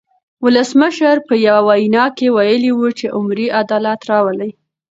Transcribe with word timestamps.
ولسمشر 0.43 1.15
په 1.27 1.35
یوه 1.47 1.61
وینا 1.69 2.05
کې 2.17 2.27
ویلي 2.35 2.71
وو 2.73 2.89
چې 2.99 3.05
عمري 3.17 3.47
عدالت 3.61 3.99
راولي. 4.09 4.51